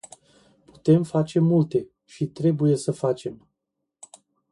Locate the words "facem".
2.91-3.47